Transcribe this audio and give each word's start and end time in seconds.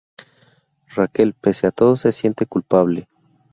Raquel, 0.95 1.35
pese 1.35 1.67
a 1.67 1.71
todo, 1.71 1.95
se 1.95 2.11
siente 2.11 2.47
culpable. 2.47 3.07